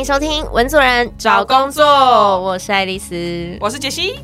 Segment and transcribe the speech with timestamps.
[0.00, 1.84] 欢迎收听《文主人找工作
[2.40, 3.54] 我是爱丽丝。
[3.60, 4.14] 我是杰西。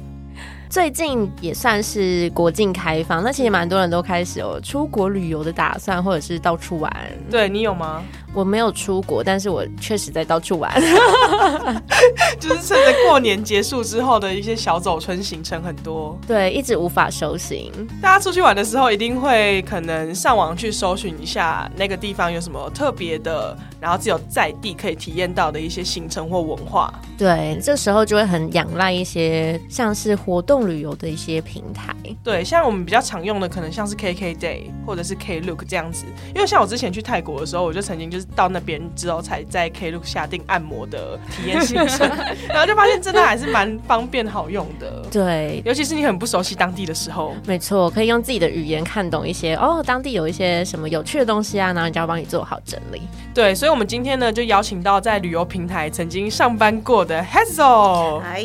[0.70, 6.90] 最近也算是国境开放，那其实蛮多人都开始有出国旅游的打算，或者是到处玩。
[7.30, 8.02] 对你有吗？
[8.36, 10.70] 我没有出国，但是我确实在到处玩。
[12.38, 16.18] 就是趁着过年结束之后的一些小走春行程很多。
[16.26, 17.72] 对，一直无法收行。
[18.02, 26.92] 大家出去玩的时候，一定会可能上网去搜寻一下那个地方有什么特别的，然后只有在地可以体验到的一些行程或文化。
[27.16, 31.96] 对，这时候就会很仰赖一些像是活动旅游的一些平台。
[32.22, 36.04] 对，像我们比较常用的，可能像是 KK Day 或者是 Klook 这样子。
[36.34, 42.08] 因为像我之前去泰国的时候，我就曾经就是到那边之后，才在 Klook 下定按摩的体验行程，
[42.48, 45.02] 然后就发现真的还是蛮方便好用的。
[45.10, 53.02] 对，尤其是你很不熟悉当地的时候，没错，可以用自己的语言看懂一些哦，当地有一些什么有趣的东西啊，然后人家帮你做好整理。
[53.34, 58.42] 对，所以，我们今天呢，就邀请到在旅游平台曾经上班过的 Hazel，嗨，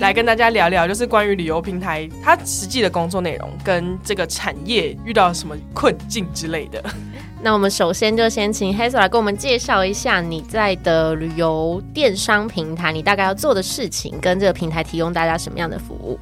[0.00, 6.82] 来跟大家聊聊，就是关于旅游平台它实际的工作内容跟这个产业遇到什么困境之类的。
[7.40, 16.18] 那我们首先就先请 Hazel 来跟我们介绍一下你在的旅游电商平台，你大概要做的事情，跟这个平台提供大家什么样的服务。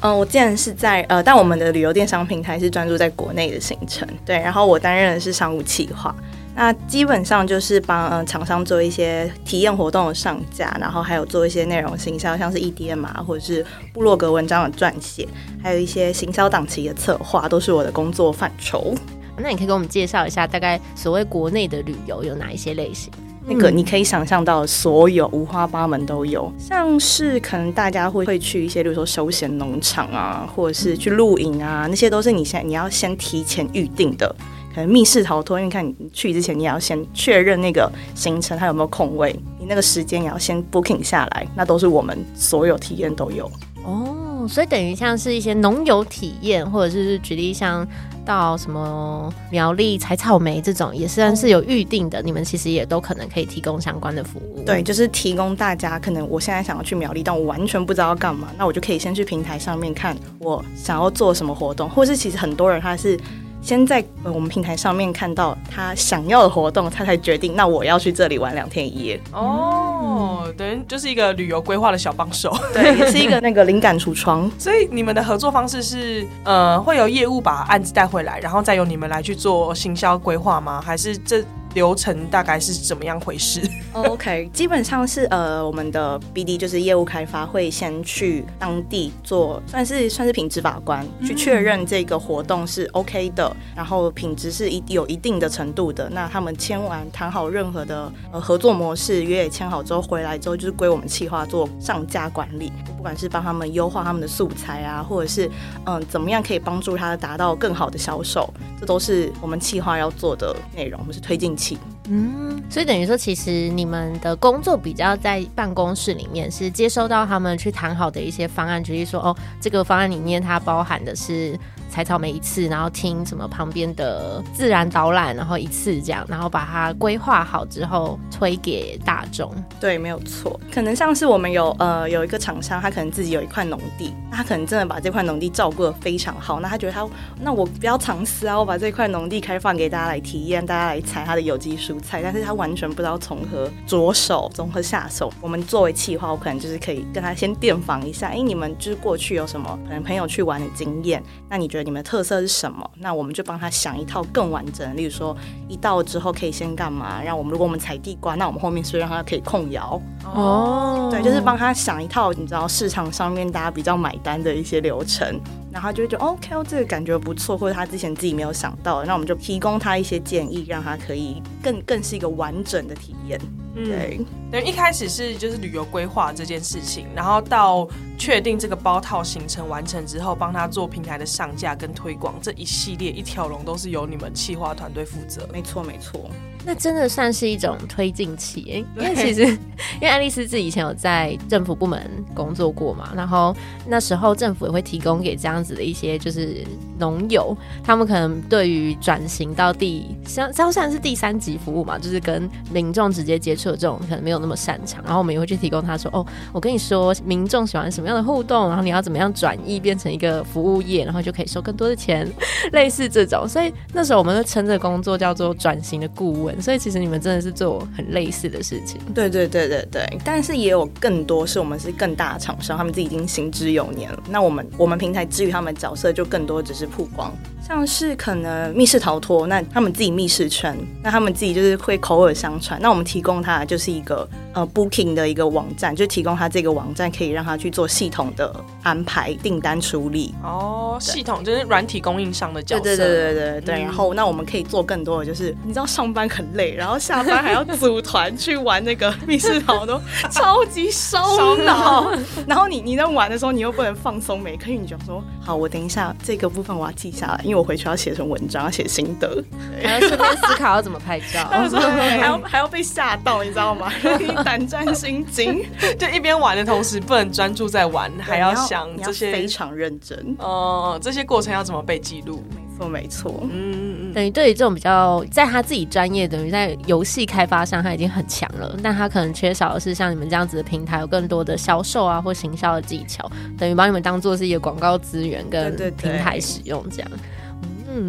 [0.00, 6.14] 嗯，我既然是在呃，但我们的旅游电商平台是专注在国内的行程，对，然后我担任的是商务企划，
[6.54, 15.26] 那基本上就是帮呃厂商做一些体验活动的上架，然后还有做一些内容行销，像是 EDM 啊，或者是部落格文章的撰写，
[15.60, 18.94] 还有一些行销档期的策划，都是我的工作范畴。
[19.38, 23.12] 那你可以给我们介绍一下，大概所谓国内的旅游有哪一些类型？
[23.48, 34.34] 那个你可以想象到，所有五花八门都有，像是可能大家会会去一些，比如说休闲农场啊，或者是去露营啊，那些都是你先你要先提前预定的。
[34.74, 43.50] 可能密室逃脱，因为看你去之前，你也要先确认那个行程它有没有空位，你那个时间也要先 booking 下来，那都是我们所有体验都有。
[43.84, 44.15] 哦，
[44.48, 47.86] 所以等于像是一些农游体验，或者是举例像
[48.24, 52.22] 到什么苗栗采草莓这种，也算是有预定的。
[52.22, 54.62] 你们其实也都可能可以提供相关的服务。
[54.64, 63.18] 对，就是提供大家，可能我现在想要去苗栗，但我完全不知道要干嘛，那我就可以先去平台上面看我想要做什么活动，或是其实很多人他是。
[63.66, 69.20] 先在我们平台上面看到他想要的活动，他才决定那我要去这里玩两天一夜。
[69.32, 74.48] 哦，等于就是一个旅游规划的小帮手，对，也是一个那个灵感橱窗。
[74.56, 80.80] 所以你们的合作方式是，呃，会有业务把案子带回来，然后再由你们来去做行销规划吗？
[80.80, 81.44] 还是这？
[81.76, 83.60] 流程大概是怎么样回事
[83.92, 96.08] ？OK，基本上是呃，我们的 BD 就是业务开发会先去当地做，算是算是品质把关，去确认这个活动是 OK 的，然后品质是一有一定的程度的。
[96.08, 105.50] 那他们签完谈好任何的呃合作模式，约也签好之后回来之后，就是归我们企划做上架管理，不管是帮他们优化他们的素材啊，或者是
[105.84, 108.48] 嗯怎么样可以帮助他达到更好的销售，
[108.80, 111.78] 这都是我们企划要做的内容，我们是推进器。
[112.08, 121.58] 嗯，所以等于说，其实你们的工作比较在办公室里面，是接收到他们去谈好的一些方案，举例说，哦，这个方案里面它包含的是。
[121.88, 129.52] 采草莓一次，然后听什么旁边的自然导览，然后一次这样，然后把它规划好之后推给大众。
[129.80, 130.58] 对，没有错。
[130.72, 137.06] 可能像是我们有呃有一个厂商，他可能自己有一块农地，那他可能真的把这块农地照顾的非常好，那他觉得他
[137.40, 145.32] 那我不要藏私啊，我把这块农地开放给大家来体验，大家来采他的有机蔬菜，但是他完全不知道从何着手，从何下手。
[145.40, 151.84] 我们作为企划，我可能就是可以跟他先电访一下，哎，你们就是过去有什么可能朋友去玩的经验，那你觉得？
[151.84, 152.88] 你们的特色是什么？
[152.98, 154.94] 那我们就帮他想一套更完整的。
[154.94, 155.36] 例如说，
[155.68, 157.22] 一到之后可以先干嘛？
[157.22, 160.00] 让我们如果我们采地瓜，那我们后面是让他可以控摇。
[160.24, 165.40] 哦，对，就是帮他想一套，你知道市场上面大家比较买单的一些流程。
[165.72, 173.38] 然后他就会觉得 OK，这个感觉不错，或者他之前自己没有想到，那我们就提供他一些建议，让他可以更更是一个完整的体验。
[173.74, 174.18] 对，
[174.50, 177.86] 等于一开始是就是旅游规划这件事情，然后到
[178.18, 185.48] 确定这个包套行程完成之后，帮他做平台的上架跟推广，这一系列一条龙都是由你们企划团队负责。
[185.52, 186.30] 没错，没错。
[186.68, 193.54] 那真的算是一种推进器，因为其实因为爱丽丝自己以前有在政府部门工作过嘛，然后
[193.86, 196.64] 那时候政府也会提供给这样子的一些就是
[196.98, 212.26] 农友，他们可能对于转型到第像像算是第三级服务嘛，就是跟民众直接接触的这种可能没有那么擅长，然后我们也会去提供他说哦，我跟你说民众喜欢什么么样的互动，然后你要怎么样转移变成一个服务业，然后就可以收更多的钱，
[212.72, 213.48] 类似这种。
[213.48, 216.60] 所以那时候我们就称这工作叫做转型的顾问。
[216.62, 219.00] 所以其实你们真的是做很类似的事情。
[219.14, 224.22] 对对对对对，但是也有更多是我们是更大的厂商，他们自己已经行之有年了。
[224.28, 227.34] 那我们我们平台至于他们角色就更多只是曝光。
[227.66, 232.80] 像是可能密室逃脱，那他们自己密室圈，那他们自己就是会口耳相传。
[232.80, 238.54] 那我们提供他就是一个呃 booking 的一个网站，就提供他这个网站可以让他去做系统的
[238.84, 240.32] 安排、订单处理。
[240.44, 242.82] 哦，系统就是软体供应商的角色。
[242.84, 243.82] 对对对对对对。
[243.82, 252.12] 然后那我们可以做更多的，就是你知道上班很累，然后下班还要组团去玩那个密室逃脱，超级烧脑。
[252.46, 257.55] 然后你你在玩的时候，你又不能放松，没可以你就说好，我等一下这个部分我要记下来，因为。
[257.56, 259.42] 我回去要写成文章，要写心得，
[259.82, 263.90] 还要顺便思考要怎么拍照， 还要还要被吓到，你知道吗？
[264.44, 265.64] 胆战心惊，
[265.98, 270.98] 就一边玩的同时不能专注在玩，还要想这些非常认真哦。
[271.02, 272.42] 这些过程要怎么被记录？
[272.78, 273.40] 没错，没错。
[273.44, 274.12] 嗯嗯嗯。
[274.12, 287.10] 等于对于这种比较在他自己专业，等于在游戏开发上他已经很强了，但他可能缺少的是像你们这样子的平台，有更多的销售啊或行销的技巧，等于把你们当做是一个广告资源跟平台使用这样。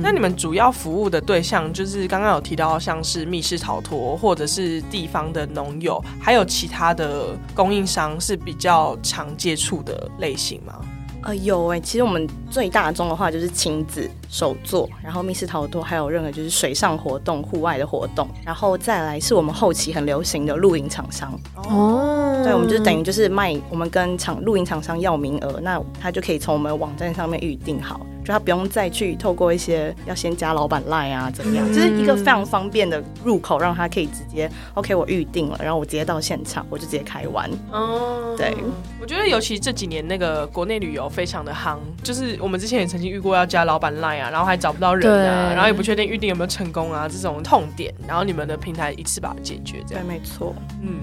[0.01, 10.79] 那你们主要服务的对象就是刚刚有提到，像是密室逃脱，或者是地方的农友，还有其他的供应商是比较常接触的类型吗？
[11.23, 27.99] 呃，有哎，其实我们最大宗的话就是亲子手作，然后密室逃脱，还有任何就是水上活动、户外的活动，然后再来是我们后期很流行的露营厂商哦，对，我们就等于就是卖，我们跟厂露营厂商要名额，那他就可以从我们网站上面预定好。
[28.25, 37.49] 就他不用再去透过一些要先加老板赖啊怎么样，就是一个非常方便的入口，让他可以直接 OK 我预定了，然后我直接到现场，我就直接开玩。
[37.71, 38.53] 哦，对，
[38.99, 50.03] 我觉得尤其这几年那个国内旅游非常的夯，就是我们之前也曾经遇过要加老板赖啊，然后还找不到人啊，然后也不确定预定有没有成功啊这种痛点，然后你们的平台一次把它解决，这样。
[50.03, 50.99] 对，没错，嗯。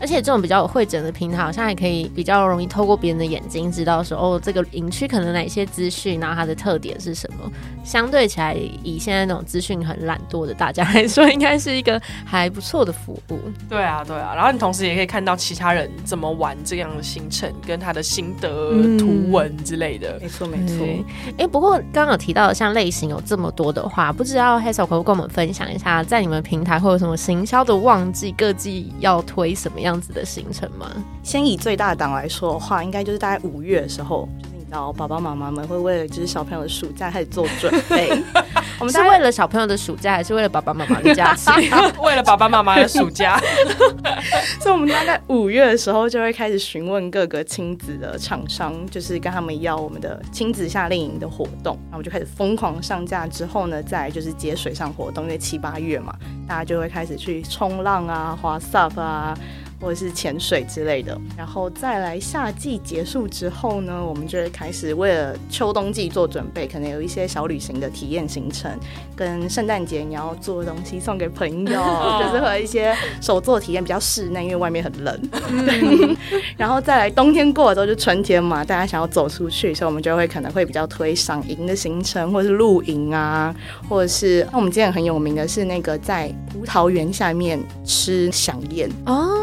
[0.00, 7.50] 而且这种比较有会诊的平台，好像也可以比较容易透过别人的眼睛知道说，哦，这个营区可能哪些资讯，然后它的特点是什么。
[7.84, 13.38] 相对起来，以现在那种资讯很懒惰的大家来说，应该是一个还不错的服务。
[13.68, 14.34] 对啊，对啊。
[14.34, 18.50] 然后你同时也可以看到其他人怎么玩这样的行程，跟他的心得
[18.98, 20.18] 图文之类的。
[20.20, 20.86] 没错，没错。
[21.38, 29.85] 哎，不过刚刚有提到的像类型有这么多的话，不知道 Hazel 可不可以跟我们分享一下，在你们平台会有什么行销的旺季，各季要推什么样？
[29.86, 30.90] 样子的行程吗？
[31.22, 38.10] 先以最大档来说的话，应该就是大概五月的时候，就是你知道，爸爸妈妈们会为了就是小朋友的暑假开始做准备。
[38.78, 41.50] 我们是为了小朋友的暑假，还是为了爸爸妈妈的假期？
[42.02, 43.40] 为了爸爸妈妈的暑假。
[44.60, 51.74] 所以，我们大概五月的时候就会开始询问各个亲子的厂商，就是跟他们要我们的亲子夏令营的活动。
[51.84, 53.26] 然后我们就开始疯狂上架。
[53.26, 56.14] 之后呢，再就是接水上活动，因为七八月嘛，
[56.46, 59.36] 大家就会开始去冲浪啊、滑 SUP 啊。
[59.80, 68.70] 或者是潜水之类的，然后再来夏季结束之后呢，我们就会开始为了秋冬季做准备，可能有一些小旅行的体验行程，
[69.14, 71.80] 跟圣诞节你要做的东西送给朋友，
[72.22, 75.20] 就是和一些手作体验比较室内，因为外面很冷。
[76.56, 83.54] 然后再来冬天过了之后就春天嘛，大家想要走出去，所以我们就会可能会比较推赏营的行程，或者是露营啊，
[83.88, 89.42] 或者是那我们今天很有名的是那个在葡萄园下面吃响宴哦。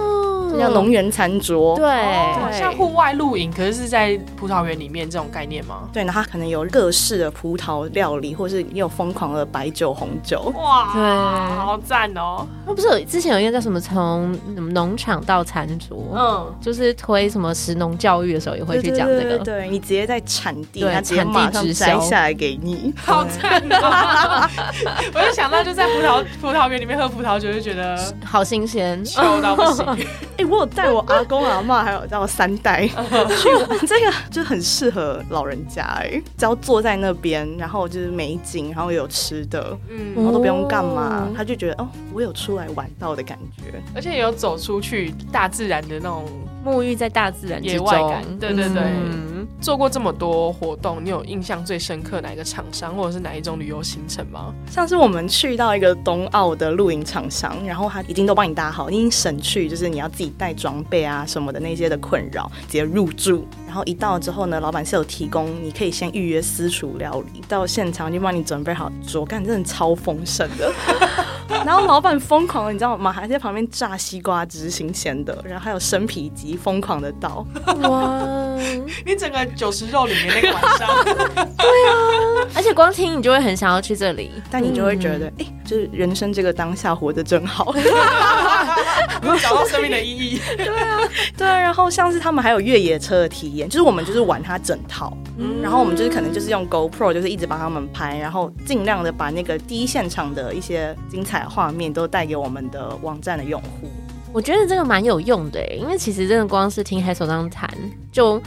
[0.59, 1.87] 像农园餐桌，对，
[2.51, 5.89] 像户外露营，可是是在葡萄园里面这种概念吗？
[5.91, 10.53] 对，那它可能有各式的葡萄料理，或是也有疯狂的白酒、红酒。
[10.55, 11.01] 哇，对，
[11.55, 12.47] 好赞哦！
[12.65, 14.37] 那不是有之前有一个叫什么从
[14.73, 19.37] 农场到餐桌，嗯，就是推什么食农教育的时候也会去讲这个。
[19.43, 24.49] 对你直接在产地，对，产地直摘下来给你，好赞哦！
[25.13, 29.85] 我就想到就在葡萄葡萄园里面喝葡萄酒，就觉得好新鲜，臭到不行。
[30.45, 33.49] 我有带我阿公阿妈，还有带我三代 去，
[33.87, 46.25] 这个就很适合老人家哎，只要坐在那边，然后就是美景，然后有吃的，嗯，然后都不用干嘛，他就觉得哦，我有出来玩到的感觉，而且有走出去大自然的那种。
[46.63, 48.81] 沐浴在大自然野外感，对对对。
[49.61, 54.53] 做过这么多活动，你有印象最深刻哪一个厂商，或者是哪一种旅游行程吗？
[54.69, 63.47] 像是我们去到一个冬奥的露营厂商，然后他已经都帮你搭好，已经省去就是你要自己带装备啊什么的那些的困扰，直接入住。
[63.65, 70.73] 然后一到之后呢，老板是有提供，你可以先预约私厨料理，到现场就帮你准备好桌，干真的超丰盛的。
[71.65, 73.11] 然后老板疯狂的，你知道吗？
[73.11, 77.45] 还在旁边炸西瓜汁，新鲜的，然后还有生皮鸡，疯狂的倒。
[77.83, 78.19] 哇！
[78.57, 80.87] 嗯，你整个九十肉里面那个晚上，
[81.35, 84.31] 对啊而且光听你就会很想要去这里。
[84.51, 87.73] 但你就会觉得，哎、就是人生这个当下活得真好。
[89.41, 90.41] 找到生命的意义。
[90.57, 90.99] 对啊，
[91.37, 95.15] 对啊然后像是他们还有越野车的体验，就是我们就是玩它整套，
[95.61, 103.89] 然后我们就是可能就是用 GoPro，就是一直帮他们拍，然后尽量的把那个第一现场的一些精彩画面都带给我们的网站的用户。
[104.31, 107.69] 我觉得这个蛮有用的欸，因为其实真的光是听黑手这样谈，
[108.11, 108.41] 就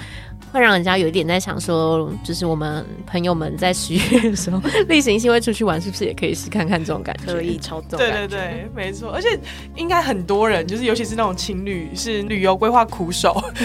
[0.56, 4.58] 会让人家有一点在想说，就是我们朋友们在十月的时候
[4.88, 7.32] 例行性会出去玩，是不是也可以试看看这种感觉？
[7.32, 9.38] 可以超这种对感对对，没错，而且
[9.76, 13.42] 应该很多人，就是尤其是那种情侣，是旅游规划苦手，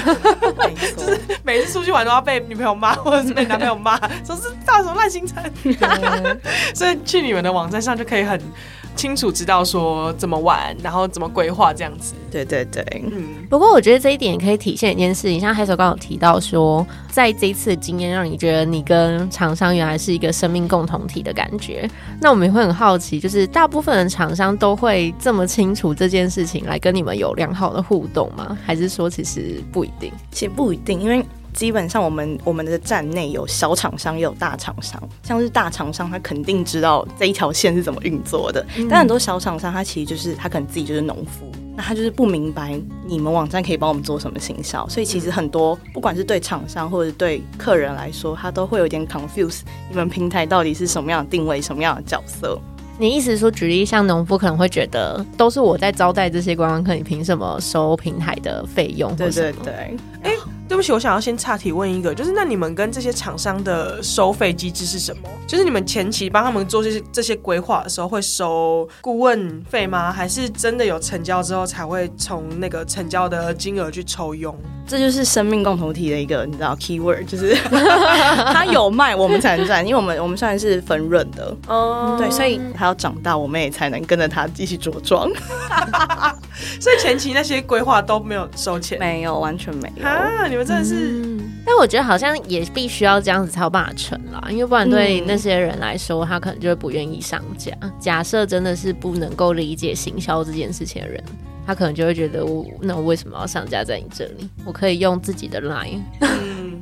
[0.97, 5.41] 就是，每次出去玩都要被女朋友骂，或者是被男朋友骂， 说是到什么烂行程。
[6.75, 8.39] 所以去你们的网站上就可以很
[8.95, 12.13] 清楚知道说怎么玩，然后怎么规划这样子。
[12.29, 21.89] 对对对，嗯，不过我觉得这一点可以体现一件事情，像黑手刚有提到说，在这一次的经验让你觉得你跟厂商原来是一个生命共同体的感觉。
[22.21, 28.57] 那我们也会很好奇，就是大部分的厂商都会这么清楚这件事情来跟你们有良好的互动吗？
[28.65, 30.11] 还是说其实不一定？
[30.31, 35.01] 其实不一定，因为基本上我们我们的站内有小厂商，也有大厂商。
[35.23, 41.51] 像是大厂商，他肯定知道这一条线是怎么运作的，但很多小厂商，他其实就是他可能自己就是农夫。
[41.75, 52.59] 那他就是不明白你们网站可以帮我们做什么行销，所以其实很多不管是对厂商或者对客人来说，他都会有点 confuse，你们平台到底是什么样的定位，什么样的角色？
[52.99, 59.15] 你意思是说，举例像农夫可能会觉得，都是我在招待这些观光客，你凭什么收平台的费用？
[59.15, 59.51] 对对。
[59.63, 60.31] 对，哎、
[60.71, 65.23] 对不起，我想要先岔题问一个，就是那你们跟这些厂商的收费机制是什么？
[65.45, 70.13] 就是你们前期帮他们做这些这些规划的时候，会收顾问费吗？
[70.13, 74.57] 还是真的有成交之后才会从那个成交的金额去抽佣？
[74.91, 77.55] 这就是生命共同体的一个你知道 keyword，就是
[78.51, 85.29] 他有卖我们才能赚，因为我们我们算是分润的，哦对，所以他要长大，我们也才能跟着他继续茁壮。
[86.81, 90.05] 所以前期那些规划都没有收钱没有，完全没有。
[90.05, 90.45] 啊！
[90.49, 97.71] 你们真的是、嗯，但我觉得好像也必须要这样子才有办法成啦，因为不然对嗯那些人来说，他可能就会不愿意上架。
[97.97, 101.23] 假设真的是不能够理解行销这件事情的人，
[101.65, 104.49] 他可能就会觉得我那我为什么要上架在你这里？
[104.65, 106.01] 我可以用自己的 line。
[106.21, 106.81] 嗯，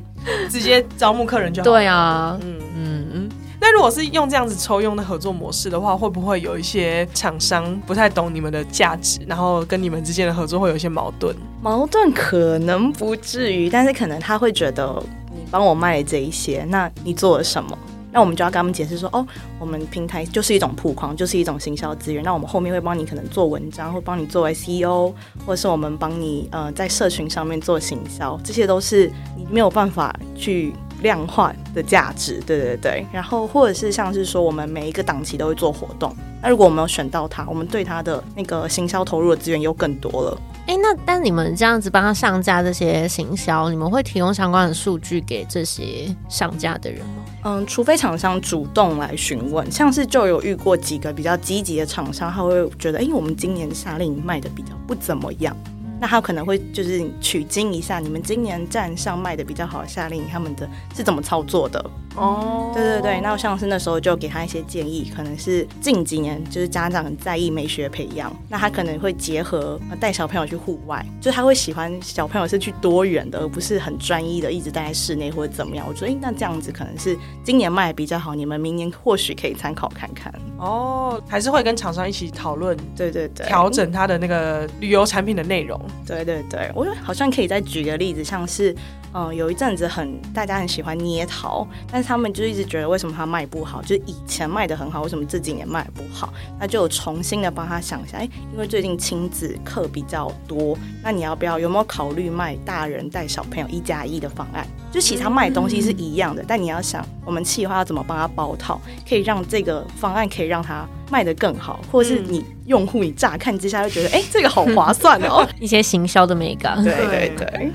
[0.50, 1.63] 直接招募客人就好。
[1.63, 2.59] 对，啊，嗯。
[2.81, 11.36] 嗯，那如果是用这样子抽佣的合作模式的话，会不会有一些厂商不太懂你们的价值，然后跟你们之间的合作会有一些矛盾？
[11.62, 17.77] 矛盾可能不至于，但是可能他会觉得你帮我卖了这一些，那你做了什么？
[18.11, 19.25] 那我们就要跟他们解释说，哦，
[19.59, 22.23] 我们平台就是一种曝光，就是一种行销资源。
[22.23, 25.13] 那我们后面会帮你可能做文章，或帮你做 SEO，
[25.45, 32.41] 或者是我们帮你呃在社群上面做行销，这些都是你没有办法去量化的价值。
[32.45, 33.05] 对对对。
[33.11, 36.15] 然后或者是像是说，我们每一个档期都会做活动。
[36.41, 40.41] 那如果我们有选到它，我们对它的那个行销投入的资源又更多了。
[40.67, 47.25] 哎、那但你们这样子帮他上架这些行销，你们会提供相关的数据给这些上架的人吗？
[47.43, 55.57] 嗯，除非厂商主动来询问，像是就有遇过几个比较积极的厂商，他会觉得，哎、我们今年夏令营卖的比较不怎么样，
[55.99, 61.83] 那他可能会就是取经一下你们今年站上卖的比较好的夏令营，他们的是怎么操作的？
[62.15, 75.85] 哦，对对对，那像是那时候就给他一些建议，可能是近几年就是家长很在意美学培养，那他可能会结合呃带小朋友去户外，就他会喜欢小朋友是去多元的，而不是很专一的一直待在室内或者怎么样。
[75.87, 80.33] 我觉得，诶那这样子可能是今年卖的比较好，你们明年或许可以参考看看。
[80.57, 85.79] 哦，还是会跟厂商一起讨论对对对，调整他的那个旅游产品的内容。
[86.05, 88.75] 对对对，我觉得好像可以再举个例子，像是，
[89.13, 96.33] 嗯、有一阵子很大家很喜欢捏陶，但是他们就一直觉得为什么它卖不好，就是以前卖的很好，为什么这几年卖不好？
[96.59, 104.65] 那就有重新的帮他想一下，哎，因为最近亲子课比较多，那你要不要有没有考虑卖大人带小朋友一加一的方案？
[104.91, 115.47] 就其实他卖的东西是一样的，但你要想我们企划要怎么帮他包套，可以让这个方案可以让他卖得更好，或者是你用户你乍看之下就觉得，哎、这个好划算哦。
[115.59, 116.83] 一些行销的美感。
[116.83, 117.71] 对对对对，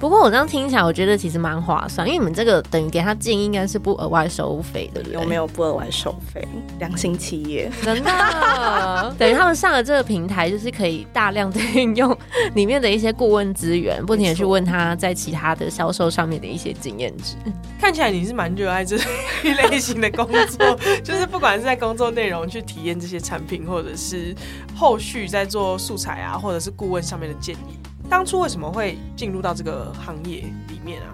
[0.00, 5.18] 不过我这样听起来，我觉得其实蛮划算，因为你们这个等于给他建议，应该是不额外收费，对不对？
[5.18, 6.46] 有没有不额外收费？
[6.78, 12.14] 良心企业，真的， 等于他们上了这个平台，就是可以大量的运用
[12.54, 17.36] 里面的一些顾问资源，不停的去问他在其他的销售上面的一些经验值。
[17.80, 18.96] 看起来你是蛮热爱这
[19.42, 24.34] 一类型的工作，就是不管是在工作内容去体验这些产品，或者是
[24.76, 27.78] 后续在做素材啊，或者是顾问上面的建议。
[28.08, 31.12] 当初为什么会进入到这个行业里面啊？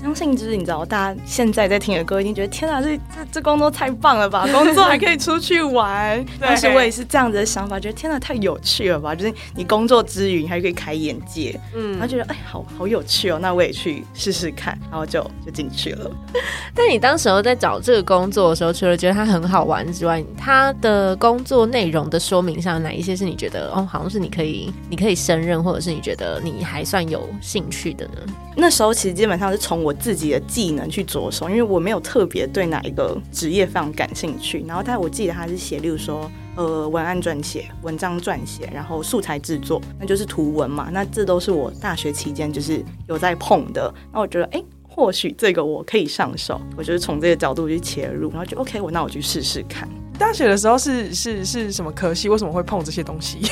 [0.00, 3.02] 相信就是你知道，大家现在在听的歌一定觉得天啊，这这
[3.32, 4.46] 这工作太棒了吧！
[4.52, 6.24] 工作还可以出去玩。
[6.40, 9.14] 当时我也是这样子的想法，觉得天啊，太有趣了吧！
[9.14, 16.10] 就是你工作之余，你还可以开眼界，嗯，然后觉得哎，好好有趣哦，那我也去试试看，然后就就进去了。
[16.74, 28.32] 但你当时候在找这个工作的时候，除了觉得它很好玩之外，它的工作内容的说明上，哪一些是你觉得哦，好像是你可以你可以胜任，或者是你觉得你还算有兴趣的呢？
[28.56, 34.62] 那时候其实基本上是从我我自己的技能去着手，因为我没有特别对哪一个职业非常感兴趣。
[34.68, 40.90] 然后，但我记得他是写，例如说，呃，文案撰写、文章撰写，然后素材制作，那就是图文嘛。
[40.92, 43.90] 那这都是我大学期间就是有在碰的。
[44.12, 49.88] 那我觉得，哎，或许这个我可以上手，我就是从这个角度去切入，然后就 OK，我那我去试试看。
[50.18, 52.28] 大学的时候是是是什么科系？
[52.28, 53.38] 为什么会碰这些东西？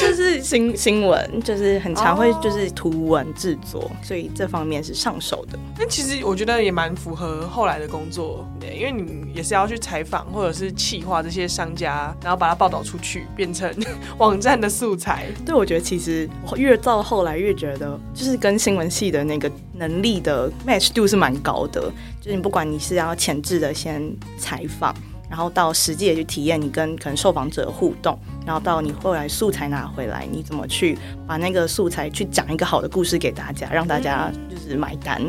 [0.00, 5.58] 就是新新闻，就是很常会就是图文制作，所以这方面是上手的。
[5.78, 13.72] 那其实我觉得也蛮符合后来的工作，对，因为你也是要去采访或者是企划这些商家，然后把它报道出去，变成
[14.18, 15.26] 网站的素材。
[15.46, 21.90] 对，我觉得其实越到后来越觉得，就是跟新闻系的那个能力的 match 度是蛮高的。
[22.24, 24.02] 就是你不管你是要前置的先
[24.38, 24.94] 采访，
[25.28, 35.20] 然后到实际的去体验你跟可能受访者互动，然后到你后来素材拿回来，你怎么去把那个素材去讲一个好的故事给大家，让大家就是买单。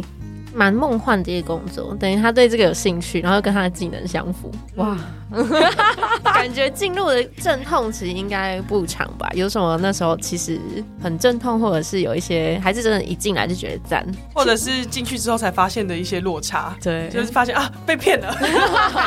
[0.54, 4.98] 蛮梦幻的一个工作，等于他对这个有兴趣，然后跟他的技能相符，哇，
[6.24, 9.30] 感觉进入的阵痛其实应该不长吧？
[9.34, 10.60] 有什么那时候其实
[11.02, 18.36] 很阵痛，或者是有一些还是真的，一进来就觉得赞，或者是进去之后才发现的一些落差，对，就是发现啊被骗了，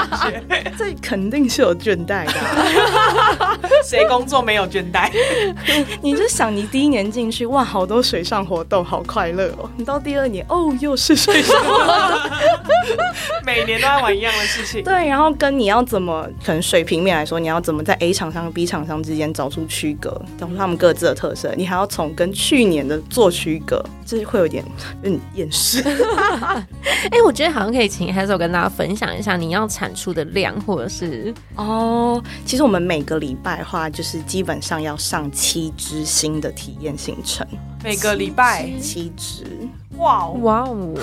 [0.76, 2.32] 这肯定是有倦怠的，
[3.85, 5.11] 谁工作没有倦怠？
[6.00, 12.18] 你就想你第一年进去，哇，好多水上活动，好快乐哦，你到第二年，哦，又是水上活动。
[13.44, 14.83] 每年都在玩一样的事情。
[14.85, 21.52] 对，然后跟你要怎么，可能水平面来说，你要怎么在 A 厂商、B 厂商之间找出区隔，找出他们各自的特色。
[21.57, 24.64] 你还要从跟去年的做区隔，这会有点
[25.02, 25.83] 嗯厌世。
[27.11, 37.46] 哎，我觉得好像可以请 Hazel 跟大家分享一下你要产出的量，或者是哦，其实我们每个礼拜的话，就是基本上要上七支新的体验行程，
[37.83, 39.44] 每个礼拜七支。
[39.98, 40.94] 哇哦哇哦！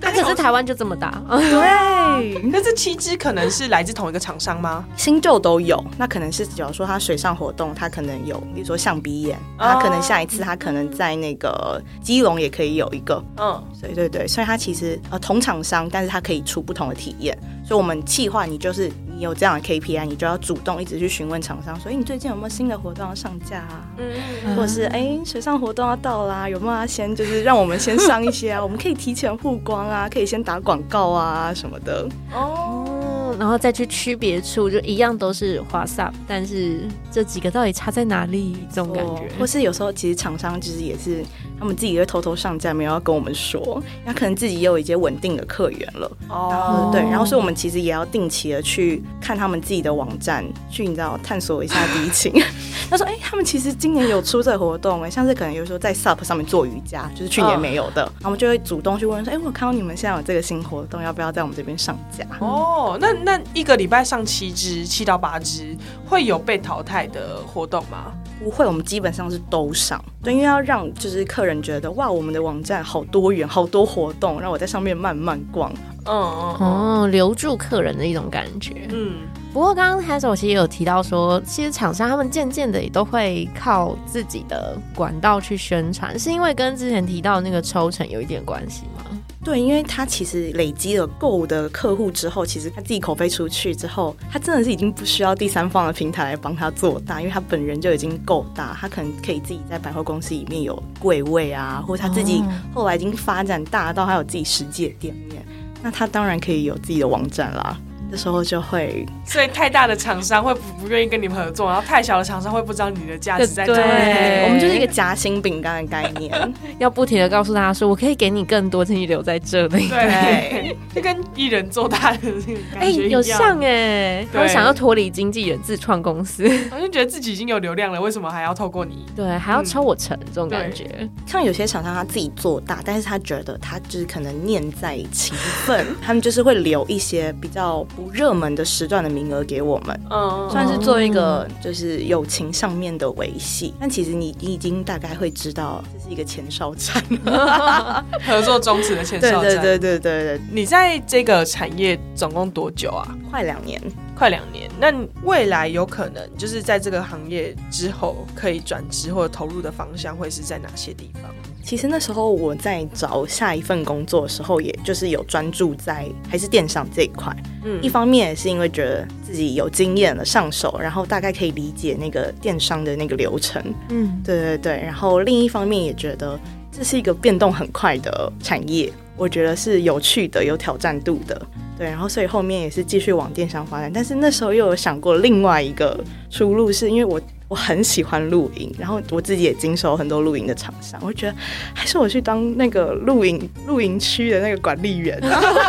[0.00, 2.40] 但 可是台湾就这么大，对。
[2.50, 4.84] 那这七只可能是来自同一个厂商吗？
[4.96, 5.82] 新旧都有。
[5.96, 13.22] 那可能是假如说它水上活动，它可能有，比如说象鼻眼，它可能下一次它可能在那个基隆也可以有一个。
[13.38, 14.26] 嗯，对对对。
[14.26, 17.36] 所以它其实呃同厂商，但是它可以出不同的体验。
[17.64, 23.86] 所以我们企划，你就是你有这样的 KPI，你就要主动一直去询问厂商，所以你最近有没有新的活动要上架啊？
[23.98, 28.62] 嗯，或者是哎水上活动要到啦，有没有要先就是让我们先上一些啊？
[28.64, 32.08] 我们可以提前曝光啊，可以先打广告啊什么的。
[32.32, 38.56] 哦，然后再去区别出就一样都是华萨，但是这几个到底差在哪里？
[38.72, 41.22] 这种感觉，或是有时候其实厂商其实也是。
[41.60, 43.80] 他们自己会偷偷上架，没有要跟我们说。
[44.04, 46.10] 那可能自己也有一些稳定的客源了。
[46.28, 52.32] 哦，对，然后所以我们其实也要定期的去看他们自己的网站，去你知道探索一下敌情。
[52.88, 58.02] 他说：“哎，他们其实今年有出这个活动，哎，像是可能有时候在 SUP 上面做瑜伽，就是去年没有的。
[58.02, 62.24] 然后我们就会主动去问说：，哎，我看到你们现在有这个新活动，要不要在我们这边上架？
[62.40, 65.76] 哦，那那一个礼拜上七支，七到八支，
[66.08, 68.12] 会有被淘汰的活动吗？
[68.42, 70.02] 不会，我们基本上是都上。
[70.22, 75.72] 对，因为要让就是客人觉得哇，我们的网站好多元，好多活动，让我在上面慢慢逛。
[76.06, 78.88] 嗯哦，留住客人的一种感觉。
[78.90, 79.18] 嗯，
[79.52, 89.04] 不过刚刚 Hazel 其实有提到说，其实厂商他们渐渐的也都会靠自己的管道去宣传，是因为跟之前提到那个抽成有一点关系吗？
[89.42, 102.42] 对，因为他其实累积了够的客户之后，其实他自己口碑出去之后，他真的是已经不需要第三方的平台来帮他做大，因为他本人就已经够大，他可能可以自己在百货公司里面有柜位啊，或者他自己
[102.74, 105.42] 后来已经发展大到他有自己实际的店面。
[105.82, 114.44] 那他当然可以有自己的网站啦，这时候就会，所以太大的厂商会不不愿意跟你们合作，然后太小的厂商会不知道你的价值在哪里。
[114.44, 119.88] 我们就是一个夹心饼干的概念，要不停的告诉大家说，我可以给你更多，请你留在这里。
[119.88, 123.10] 对， 就跟一人做大的那个哎、感觉一样。
[123.10, 129.06] 有像哎、他们对想要脱离经纪人自创公司， 我就觉得自己已经有流量了，为什么还要透过你？
[129.14, 131.08] 对，还要抽我成、这种感觉。
[131.26, 143.74] 像有些厂商他自己做大，但是他觉得他就是可能念在情分， 他们就是会留一些比较不热门的时段的名额给我们，嗯，算是做一个就是友情上面的维系。
[143.80, 147.02] 但其实你你已经大概会知道这是一个前哨战，
[148.26, 149.54] 合作终止的前对哨战。
[149.56, 153.06] 对对对对对，你在这个产业总共多久啊？
[153.30, 153.80] 快两年。
[154.16, 154.70] 快两年。
[154.78, 161.22] 那未来有可能就是在这个行业之后可以转职或者投入的方向会是在哪些地方？
[161.62, 167.34] 其实那时候我在找下一份工作的时候，也就是有专注在还是电商这一块。
[167.64, 173.62] 嗯一方面也是因为觉得自己有经验了上手，然后大概可以理解那个电商的那个流程。
[173.90, 176.38] 嗯，对对对，然后另一方面也觉得
[176.72, 181.40] 这是一个变动很快的产业，我觉得是有趣的、有挑战度的。
[181.76, 187.18] 对，然后所以后面也是继续往电商发展，但是那时候又有想过另外一个出路，是因为我
[187.48, 191.34] 我很喜欢露营，然后我自己也经手很多露营的厂商，我就觉得
[191.72, 195.18] 还是我去当那个露营露营区的那个管理员，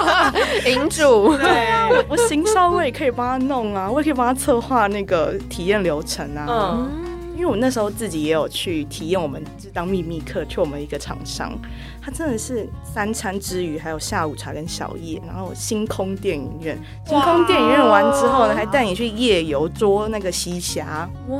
[0.67, 6.45] 营主，对，啊我行销我也可以帮他弄啊，我也可以帮他策划那个体验流程啊。
[6.49, 6.91] 嗯，
[7.41, 11.58] 因为我那时候自己也有去体验，我们就是当秘密客去我们一个厂商，
[11.99, 21.39] 他真的是三餐之余还有下午茶跟宵夜，然后星空电影院，星空电影院完之后呢，还带你去夜游捉那个西霞，哇，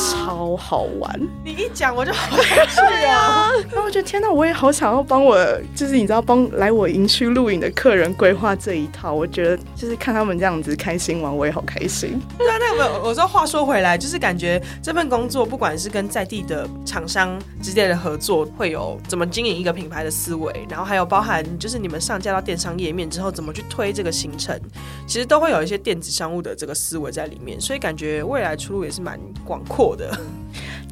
[0.00, 1.20] 超好玩。
[1.44, 3.50] 你一讲我就好想去 啊！
[3.70, 5.36] 然后我觉得天哪，我也好想要帮我，
[5.74, 12.20] 就是你知道帮来我营区露营的客人规划这一套，我觉得就是看他们这样子开心玩，我也好开心。
[12.38, 24.58] 对啊，那我我说话说回来，就是感觉这份工作不管是跟在地的厂商之间的合作，会有怎么经营一个品牌的思维，然后还有包含就是你们上架到电商页面之后，怎么去推这个行程，
[25.06, 30.18] 其实都会有一些电子商务的这个思维在里面，所以感觉未来出路也是蛮广阔的。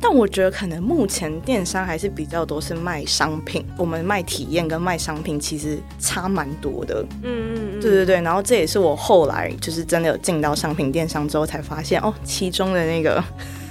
[0.00, 7.04] 但我觉得可能目前电商还是比较多是卖商品，我们卖体验跟卖商品其实差蛮多的。
[7.24, 13.22] 嗯嗯对对对，然后这也是我后来就是真的有进到商品电商之后才发现哦，其中的那个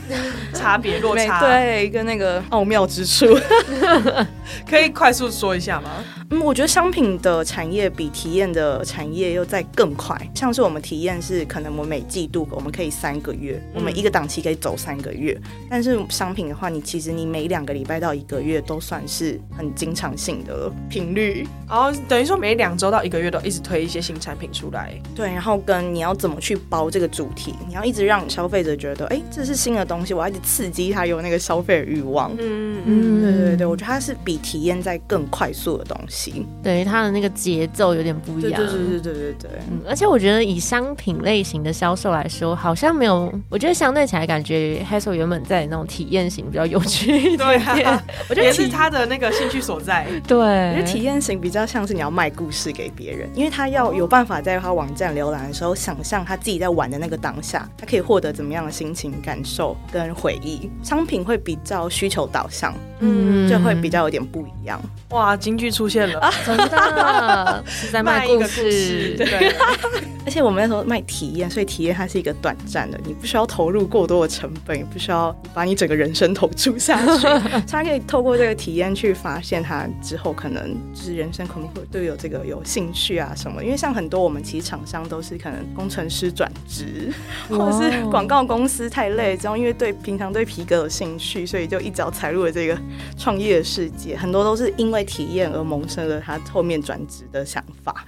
[0.53, 3.25] 差别落差，， 对跟那个奥妙之处。
[4.69, 6.03] 可以快速说一下吗？
[6.29, 10.17] 嗯，我觉得商品的产业比体验的产业又在更快。
[10.35, 15.39] 像是我们体验是可能我们每季度我们可以三个月，我们一个档期可以走三个月。
[15.69, 21.47] 但是商品的话，你其实你每两个礼拜到一个月都算是很经常性的频率。
[21.67, 32.31] 然后等于说每两周到一个月都一直推一些新产品出来，对，然后跟你要怎么去包这个主题，你要一直让消费者觉得，哎，这是新的东西，我要一直刺激他有那个消费的欲望。
[32.37, 36.45] 嗯嗯，嗯，对对对，我觉得它是比体验在更快速的东西。
[36.63, 38.61] 等于它的那个节奏有点不一样。
[38.61, 39.51] 对对对对对对对。
[39.69, 47.83] 嗯，而且我觉得以商品类型的销售来说，好像没有，我觉得相对起来，感觉 Hassel 原本在那种体验型比较有趣一对点对。
[47.83, 50.07] 啊， 我觉得也是他的那个兴趣所在。
[50.27, 60.69] 对，我觉得体验型比较像是你要卖故事给别人，因为他要有办法在他网站浏览的时候，想象他自己在玩的那个当下，他可以获得怎么样的心情、感受跟回忆。
[60.83, 64.79] 商品会比较需求导向，嗯就会比较有点不一样。
[65.09, 69.55] 哇，京剧出现了，真的是在卖一个故事，对，
[70.25, 83.63] 而且我们那时候卖体验，所以体验它是一个短暂的，你不需要投入过多的成本，也不需要把你整个人生投注下去，所以他可以透过这个体验去发现他之后可能就是人生可能会对有这个有兴趣啊什么。
[83.63, 87.13] 因为像很多我们其实厂商都是可能工程师转职，
[87.49, 92.77] 或者是广告公司太累，之后因为对平常对皮革有兴趣，所以就一脚踩入了这个
[93.17, 94.16] 创业的世界。
[94.17, 98.05] 很多都是因为体验而萌生了他后面转职的想法。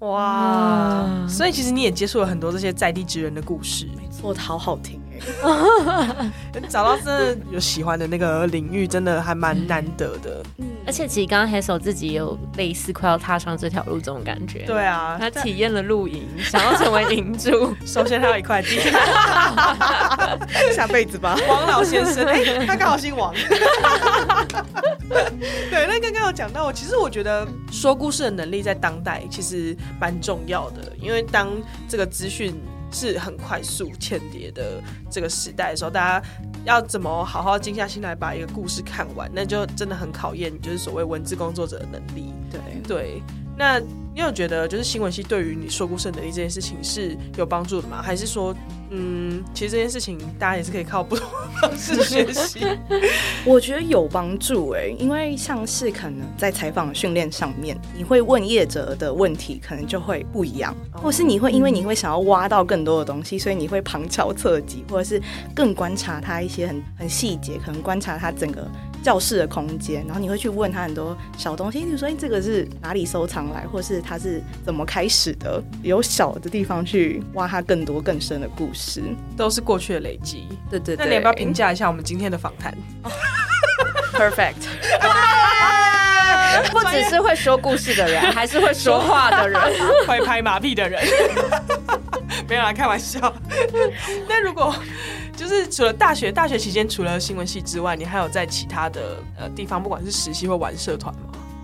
[0.00, 5.00] 哇，所以其实你也接触了很多这些在地职人的故事，没错好好听
[5.42, 6.30] 哎、
[6.68, 10.44] 找到真的有喜欢的那个领域，真的还蛮难得的。
[10.86, 14.64] 而且其实刚刚 Hassel 自己也有类似快要踏上这条路这种感觉。
[14.66, 17.74] 对啊，他体验了露营，想要成为营主。
[17.86, 18.78] 首先他有一块地，
[20.74, 21.36] 下辈子吧。
[21.48, 23.34] 王老先生，哎、 他刚好姓王。
[25.70, 31.50] 对，那刚刚有讲到，其实我觉得说故事的能力在当代其实蛮重要的，因为当
[31.88, 32.54] 这个资讯
[32.94, 34.80] 是很快速欠叠的
[35.10, 36.26] 这个时代的时候，大家
[36.64, 42.32] 要怎么好好静下心来把一个故事看完，那就真的很考验就是所谓文字工作者的能力。
[42.50, 43.22] 对，对，
[43.56, 48.00] 那你有觉得就是新闻系对于你说故事能力这件事情是有帮助的吗？
[48.00, 48.54] 还是说，
[48.90, 52.60] 嗯，其实这件事情大家也是可以靠不同的方式学习？
[53.44, 65.20] 我觉得有帮助哎、因为像是可能在采访训练上面，你会问业者的问题，可能就会不一样，或是你会因为你会想要挖到更多的东西，所以你会旁敲侧击，或者是
[65.56, 68.64] 更观察他一些很很细节，可能观察他整个
[69.04, 79.02] 教室的空间，然后你会去问他很多小东西，比如说，哎、这个是哪里收藏来，或是他是怎么开始的，有小的地方去挖他更多更深的故事。
[79.36, 80.48] 都是过去的累积。
[80.70, 82.74] 对对对，那你要不要评价一下我们今天的访谈
[84.14, 84.54] ？？Perfect。
[86.70, 89.60] 不只是会说故事的人， 还是会说话的人。
[90.06, 91.02] 会拍马屁的人，
[92.48, 93.20] 没有啦，开玩笑。
[94.28, 94.74] 那如果
[95.36, 101.20] 就是除了大学大学期间，除了新闻系之外，你还有在其他的呃地方，不管是实习或玩社团吗？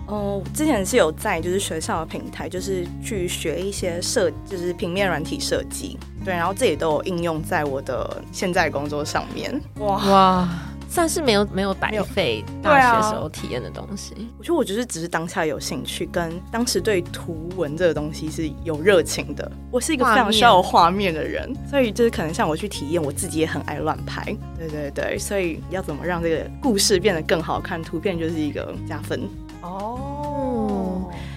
[0.07, 9.61] 哦，之前是有在就是学校的平台，就是去学一些设，就是平面软体设计，对，然后这也都有应用在我的现在工作上面。
[9.79, 10.49] 哇，哇，
[10.91, 14.13] 算是没有没有白费大学时候体验的东西。
[14.37, 19.49] 我觉得我就是只是当下有兴趣，跟当时对图文这个东西是有热情的。
[19.71, 24.35] 我是一个非常需要有画面的人，所以就是可能像我去体验，我自己也很爱乱拍。
[24.59, 29.21] 对对对，所以要怎么让这个故事变得更好看，图片就是一个加分。
[29.61, 30.30] 哦，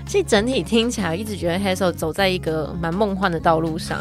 [0.07, 3.99] 其实整体听起来，一直觉得 Hazel 走在一个蛮梦幻的道路上。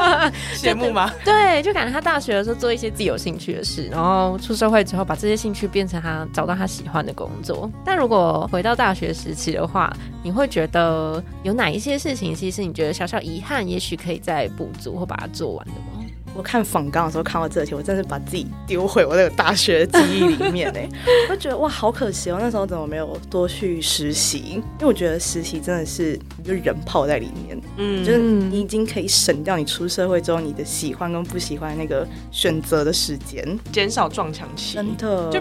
[0.56, 1.12] 羡慕吗？
[1.24, 7.70] 对，就感觉他大学的时候做一些自己有兴趣的事，然后出社会之后把这些兴趣变成他找到他喜欢的工作。
[7.84, 16.01] 但如果回到大学时期的话，你会觉得有哪一些事情，其实你觉得小小遗憾，也许可以再补足或把它做完的吗？
[16.34, 20.88] 我看访纲的时候看到这题，我真是把自己丢回我那个大学的记忆里面哎，
[21.28, 24.38] 我就觉得哇，好可惜哦，那时候怎么没有多去实习？
[24.38, 35.30] 因为我觉得实习真的是你就人泡在里面，嗯，就是你已经可以省掉你出社会之后你的喜欢跟不喜欢那个选择的时间，减少撞墙期，真的。
[35.30, 35.40] 就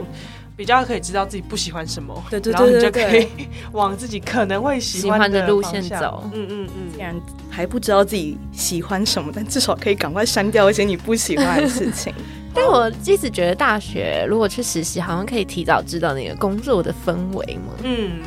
[0.62, 3.28] 比较可以知道自己不喜欢什么，对对对然后你就对可以
[3.74, 6.24] 往自己可能会喜欢的路线走。
[6.36, 6.92] 嗯嗯嗯。
[6.94, 7.20] 既，然
[7.50, 12.14] 还不知道自己喜欢什么，但至少可以赶快删掉一些你不喜欢的事情。
[12.54, 17.74] 但我一直觉得大学如果去实习，好像可以提早知道那个工作的氛围嘛。
[17.82, 18.22] 嗯，嗯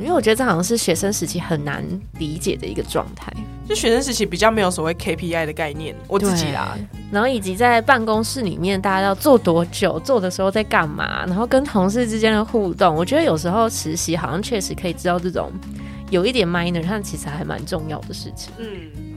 [0.00, 1.84] 因为我觉得这好像是学生时期很难
[2.18, 3.32] 理解的一个状态。
[3.68, 6.76] 就学生时期比较没有所谓 KPI 的概念，我自己啦，
[7.12, 15.52] 然后以及在办公室里面，大家要做多久，做的时候在干嘛，然后跟同事之间的互动，我觉得有时候实习好像确实可以知道这种
[16.10, 18.52] 有一点 minor，但其实还蛮重要的事情。
[18.58, 18.66] 嗯。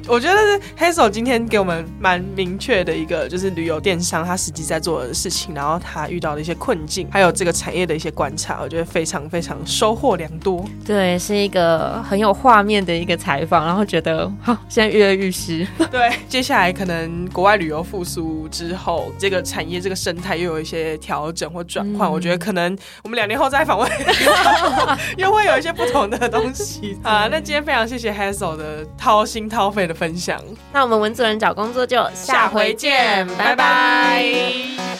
[0.07, 10.65] 我觉得 Hazel 今天给我们蛮明确的一个，就是旅游电商他实际在做的事情，然后他遇到的一些困境，还有这个产业的一些观察，我觉得非常非常收获良多。
[10.85, 15.65] 对，是一个很有画面的一个采访，然后觉得好，现在跃跃欲试。
[15.89, 23.89] 对，接下来可能国外旅游复苏之后，这个产业这个生态又有一些调整或转换，嗯我觉得可能我们两年后再访问，
[25.17, 27.27] 又会有一些不同的东西啊。
[27.31, 34.92] 那今天非常谢谢 Hazel 的掏心掏肺的分享，那我们文主人找工作就下回见，拜拜。